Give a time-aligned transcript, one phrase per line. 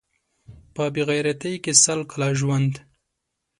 [0.75, 2.73] په بې غیرتۍ کې سل کاله ژوند